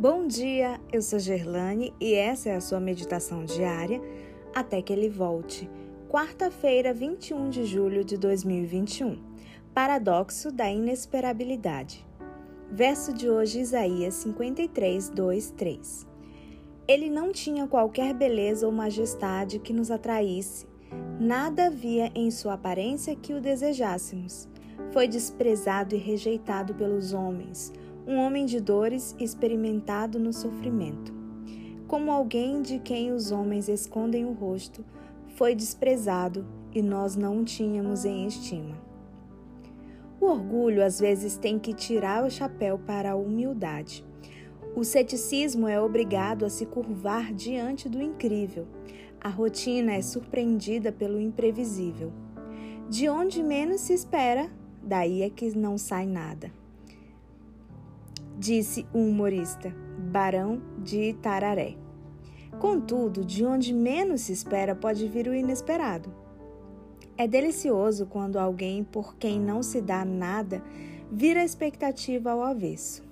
Bom 0.00 0.28
dia, 0.28 0.80
eu 0.92 1.02
sou 1.02 1.18
Gerlane 1.18 1.92
e 2.00 2.14
essa 2.14 2.50
é 2.50 2.54
a 2.54 2.60
sua 2.60 2.78
meditação 2.78 3.44
diária 3.44 4.00
até 4.54 4.80
que 4.80 4.92
ele 4.92 5.08
volte. 5.08 5.68
Quarta-feira, 6.08 6.94
21 6.94 7.50
de 7.50 7.64
julho 7.64 8.04
de 8.04 8.16
2021. 8.16 9.20
Paradoxo 9.74 10.52
da 10.52 10.70
inesperabilidade. 10.70 12.06
Verso 12.70 13.12
de 13.12 13.28
hoje, 13.28 13.58
Isaías 13.58 14.14
53, 14.14 15.08
2, 15.10 15.50
3. 15.50 16.06
Ele 16.86 17.10
não 17.10 17.32
tinha 17.32 17.66
qualquer 17.66 18.14
beleza 18.14 18.66
ou 18.66 18.72
majestade 18.72 19.58
que 19.58 19.72
nos 19.72 19.90
atraísse. 19.90 20.64
Nada 21.18 21.66
havia 21.66 22.12
em 22.14 22.30
sua 22.30 22.52
aparência 22.52 23.16
que 23.16 23.34
o 23.34 23.40
desejássemos. 23.40 24.48
Foi 24.92 25.08
desprezado 25.08 25.96
e 25.96 25.98
rejeitado 25.98 26.72
pelos 26.72 27.12
homens, 27.12 27.72
um 28.08 28.16
homem 28.16 28.46
de 28.46 28.58
dores 28.58 29.14
experimentado 29.20 30.18
no 30.18 30.32
sofrimento. 30.32 31.12
Como 31.86 32.10
alguém 32.10 32.62
de 32.62 32.78
quem 32.78 33.12
os 33.12 33.30
homens 33.30 33.68
escondem 33.68 34.24
o 34.24 34.32
rosto, 34.32 34.82
foi 35.36 35.54
desprezado 35.54 36.46
e 36.74 36.80
nós 36.80 37.16
não 37.16 37.40
o 37.40 37.44
tínhamos 37.44 38.06
em 38.06 38.26
estima. 38.26 38.74
O 40.18 40.24
orgulho 40.24 40.82
às 40.82 40.98
vezes 40.98 41.36
tem 41.36 41.58
que 41.58 41.74
tirar 41.74 42.24
o 42.24 42.30
chapéu 42.30 42.78
para 42.78 43.10
a 43.10 43.14
humildade. 43.14 44.02
O 44.74 44.84
ceticismo 44.84 45.68
é 45.68 45.78
obrigado 45.78 46.46
a 46.46 46.48
se 46.48 46.64
curvar 46.64 47.34
diante 47.34 47.90
do 47.90 48.00
incrível. 48.00 48.66
A 49.20 49.28
rotina 49.28 49.92
é 49.92 50.00
surpreendida 50.00 50.90
pelo 50.90 51.20
imprevisível. 51.20 52.10
De 52.88 53.06
onde 53.06 53.42
menos 53.42 53.82
se 53.82 53.92
espera, 53.92 54.50
daí 54.82 55.20
é 55.20 55.28
que 55.28 55.54
não 55.54 55.76
sai 55.76 56.06
nada. 56.06 56.50
Disse 58.38 58.86
o 58.94 58.98
humorista, 58.98 59.74
Barão 59.98 60.62
de 60.78 61.10
Itararé. 61.10 61.74
Contudo, 62.60 63.24
de 63.24 63.44
onde 63.44 63.74
menos 63.74 64.20
se 64.22 64.32
espera 64.32 64.76
pode 64.76 65.08
vir 65.08 65.26
o 65.26 65.34
inesperado. 65.34 66.14
É 67.16 67.26
delicioso 67.26 68.06
quando 68.06 68.38
alguém 68.38 68.84
por 68.84 69.16
quem 69.16 69.40
não 69.40 69.60
se 69.60 69.80
dá 69.80 70.04
nada 70.04 70.62
vira 71.10 71.40
a 71.40 71.44
expectativa 71.44 72.30
ao 72.30 72.44
avesso. 72.44 73.02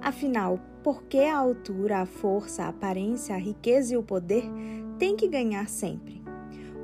Afinal, 0.00 0.60
por 0.84 1.02
que 1.02 1.18
a 1.18 1.36
altura, 1.36 1.98
a 1.98 2.06
força, 2.06 2.62
a 2.62 2.68
aparência, 2.68 3.34
a 3.34 3.38
riqueza 3.38 3.94
e 3.94 3.96
o 3.96 4.04
poder 4.04 4.44
têm 5.00 5.16
que 5.16 5.26
ganhar 5.26 5.68
sempre? 5.68 6.22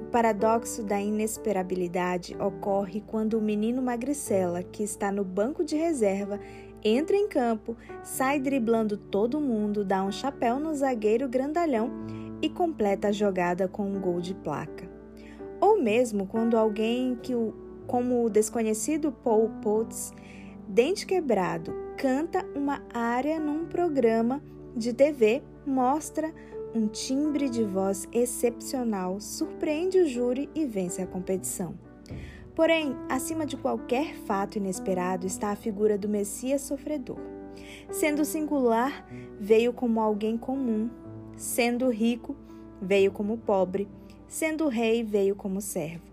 O 0.03 0.07
paradoxo 0.07 0.83
da 0.83 1.01
inesperabilidade 1.01 2.37
ocorre 2.41 3.03
quando 3.07 3.35
o 3.35 3.43
menino 3.43 3.81
magricela, 3.81 4.63
que 4.63 4.83
está 4.83 5.13
no 5.13 5.25
banco 5.25 5.65
de 5.65 5.77
reserva, 5.77 6.41
entra 6.89 7.17
em 7.17 7.29
campo, 7.29 7.77
sai 8.03 8.39
driblando 8.39 8.97
todo 8.97 9.41
mundo, 9.41 9.85
dá 9.85 10.03
um 10.05 10.13
chapéu 10.13 10.59
no 10.59 10.75
zagueiro 10.75 11.29
grandalhão 11.29 11.91
e 12.41 12.49
completa 12.49 13.09
a 13.09 13.13
jogada 13.13 13.67
com 13.67 13.91
um 13.91 14.01
gol 14.01 14.21
de 14.21 14.35
placa. 14.35 14.89
Ou 15.61 15.81
mesmo 15.81 16.27
quando 16.27 16.57
alguém 16.57 17.17
que 17.17 17.35
o, 17.35 17.55
como 17.87 18.25
o 18.25 18.31
desconhecido 18.31 19.11
Paul 19.11 19.51
Potts, 19.63 20.13
dente 20.69 21.07
quebrado, 21.07 21.73
canta 21.97 22.45
uma 22.55 22.83
área 22.93 23.41
num 23.41 23.65
programa 23.65 24.43
de 24.77 24.93
TV, 24.93 25.43
mostra 25.67 26.33
um 26.75 26.87
timbre 26.87 27.49
de 27.49 27.65
voz 27.65 28.07
excepcional 28.13 29.19
surpreende 29.19 29.99
o 29.99 30.07
júri 30.07 30.51
e 30.55 30.67
vence 30.67 31.01
a 31.01 31.07
competição. 31.07 31.86
Porém, 32.57 32.97
acima 33.07 33.45
de 33.45 33.55
qualquer 33.55 34.15
fato 34.15 34.57
inesperado 34.57 35.27
está 35.27 35.51
a 35.51 35.57
figura 35.57 35.99
do 35.99 36.09
Messias 36.09 36.63
sofredor. 36.63 37.19
Sendo 37.91 38.25
singular, 38.25 39.07
veio 39.39 39.75
como 39.75 40.01
alguém 40.01 40.39
comum. 40.39 40.89
Sendo 41.37 41.91
rico, 41.91 42.35
veio 42.81 43.13
como 43.13 43.37
pobre. 43.37 43.87
Sendo 44.27 44.69
rei, 44.69 45.05
veio 45.05 45.37
como 45.37 45.61
servo. 45.61 46.07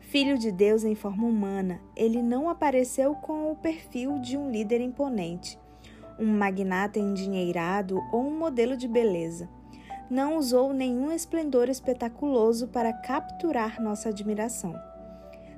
Filho 0.00 0.36
de 0.36 0.50
Deus 0.50 0.82
em 0.82 0.96
forma 0.96 1.26
humana, 1.26 1.80
ele 1.96 2.20
não 2.20 2.50
apareceu 2.50 3.14
com 3.14 3.52
o 3.52 3.56
perfil 3.56 4.18
de 4.18 4.36
um 4.36 4.50
líder 4.50 4.80
imponente, 4.80 5.58
um 6.18 6.26
magnata 6.26 6.98
endinheirado 6.98 8.00
ou 8.12 8.26
um 8.26 8.36
modelo 8.36 8.76
de 8.76 8.86
beleza 8.86 9.48
não 10.10 10.36
usou 10.36 10.72
nenhum 10.72 11.10
esplendor 11.10 11.68
espetaculoso 11.68 12.68
para 12.68 12.92
capturar 12.92 13.80
nossa 13.80 14.10
admiração. 14.10 14.74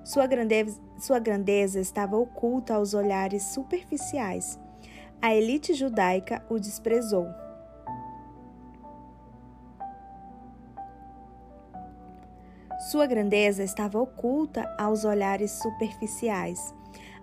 Sua 0.06 0.25
grandeza, 0.28 0.81
sua 1.00 1.19
grandeza 1.19 1.81
estava 1.81 2.17
oculta 2.17 2.77
aos 2.77 2.94
olhares 2.94 3.43
superficiais. 3.43 4.56
A 5.21 5.34
elite 5.34 5.75
judaica 5.75 6.47
o 6.49 6.61
desprezou. 6.61 7.27
Sua 12.89 13.05
grandeza 13.05 13.65
estava 13.65 13.99
oculta 13.99 14.72
aos 14.78 15.05
olhares 15.05 15.50
superficiais. 15.50 16.73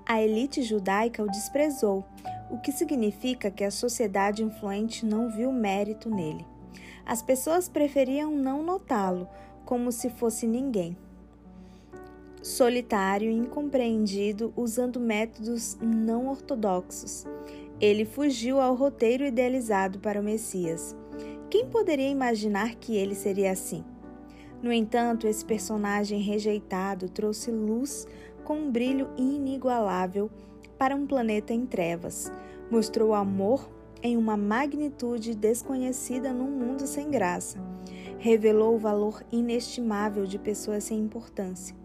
A 0.05 0.21
elite 0.21 0.61
judaica 0.61 1.23
o 1.23 1.31
desprezou, 1.31 2.03
o 2.51 2.59
que 2.59 2.73
significa 2.73 3.49
que 3.49 3.63
a 3.63 3.71
sociedade 3.71 4.43
influente 4.43 5.05
não 5.05 5.29
viu 5.29 5.53
mérito 5.53 6.09
nele. 6.09 6.45
As 7.05 7.21
pessoas 7.21 7.69
preferiam 7.69 8.35
não 8.35 8.61
notá-lo, 8.61 9.25
como 9.63 9.89
se 9.89 10.09
fosse 10.09 10.45
ninguém. 10.45 10.97
Solitário 12.43 13.31
e 13.31 13.33
incompreendido, 13.33 14.51
usando 14.53 14.99
métodos 14.99 15.77
não 15.81 16.27
ortodoxos. 16.27 17.25
Ele 17.79 18.03
fugiu 18.03 18.59
ao 18.59 18.75
roteiro 18.75 19.23
idealizado 19.23 19.97
para 19.99 20.19
o 20.19 20.23
Messias. 20.23 20.93
Quem 21.49 21.69
poderia 21.69 22.09
imaginar 22.09 22.75
que 22.75 22.97
ele 22.97 23.15
seria 23.15 23.53
assim? 23.53 23.81
No 24.61 24.73
entanto, 24.73 25.25
esse 25.25 25.45
personagem 25.45 26.19
rejeitado 26.19 27.07
trouxe 27.07 27.49
luz 27.49 28.05
com 28.43 28.57
um 28.57 28.69
brilho 28.69 29.09
inigualável 29.17 30.29
para 30.77 30.97
um 30.97 31.07
planeta 31.07 31.53
em 31.53 31.65
trevas. 31.65 32.29
Mostrou 32.69 33.13
amor 33.13 33.69
em 34.01 34.17
uma 34.17 34.35
magnitude 34.35 35.33
desconhecida 35.33 36.33
num 36.33 36.51
mundo 36.51 36.85
sem 36.87 37.09
graça. 37.09 37.57
Revelou 38.19 38.75
o 38.75 38.79
valor 38.79 39.23
inestimável 39.31 40.25
de 40.25 40.37
pessoas 40.37 40.83
sem 40.83 40.99
importância. 40.99 41.82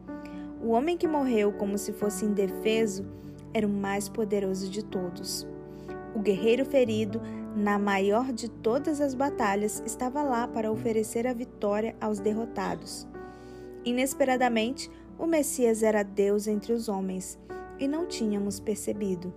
O 0.61 0.71
homem 0.71 0.97
que 0.97 1.07
morreu 1.07 1.53
como 1.53 1.79
se 1.79 1.93
fosse 1.93 2.25
indefeso 2.25 3.07
era 3.55 3.67
o 3.67 3.71
mais 3.71 4.09
poderoso 4.09 4.69
de 4.69 4.85
todos. 4.85 5.47
O 6.15 6.19
guerreiro 6.19 6.65
ferido, 6.65 7.21
na 7.55 7.79
maior 7.79 8.33
de 8.33 8.49
todas 8.51 9.01
as 9.01 9.15
batalhas, 9.15 9.83
estava 9.87 10.23
lá 10.23 10.49
para 10.49 10.71
oferecer 10.71 11.27
a 11.27 11.33
vitória 11.33 11.95
aos 12.01 12.19
derrotados. 12.19 13.07
Inesperadamente, 13.85 14.91
o 15.17 15.27
Messias 15.27 15.83
era 15.83 16.03
Deus 16.03 16.49
entre 16.49 16.73
os 16.73 16.89
homens 16.89 17.39
e 17.79 17.87
não 17.87 18.07
tínhamos 18.07 18.59
percebido. 18.59 19.33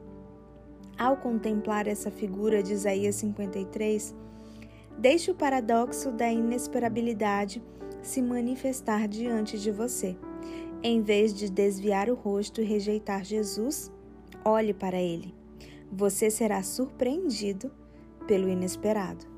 Ao 0.97 1.17
contemplar 1.17 1.87
essa 1.87 2.09
figura 2.09 2.63
de 2.63 2.73
Isaías 2.73 3.15
53, 3.15 4.15
deixe 4.97 5.29
o 5.31 5.35
paradoxo 5.35 6.11
da 6.11 6.31
inesperabilidade 6.31 7.61
se 8.01 8.21
manifestar 8.21 9.07
diante 9.07 9.59
de 9.59 9.71
você. 9.71 10.17
Em 10.83 11.01
vez 11.01 11.33
de 11.33 11.49
desviar 11.49 12.09
o 12.09 12.15
rosto 12.15 12.59
e 12.59 12.65
rejeitar 12.65 13.23
Jesus, 13.23 13.91
olhe 14.43 14.73
para 14.73 14.99
ele. 14.99 15.33
Você 15.91 16.31
será 16.31 16.63
surpreendido 16.63 17.71
pelo 18.25 18.49
inesperado. 18.49 19.30